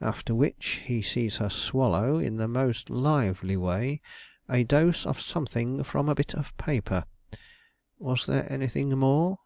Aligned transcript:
After 0.00 0.34
which, 0.34 0.80
he 0.86 1.00
sees 1.02 1.36
her 1.36 1.48
swallow, 1.48 2.18
in 2.18 2.36
the 2.36 2.48
most 2.48 2.90
lively 2.90 3.56
way, 3.56 4.00
a 4.48 4.64
dose 4.64 5.06
of 5.06 5.20
something 5.20 5.84
from 5.84 6.08
a 6.08 6.16
bit 6.16 6.34
of 6.34 6.52
paper. 6.56 7.04
Was 8.00 8.26
there 8.26 8.52
anything 8.52 8.98
more?" 8.98 9.38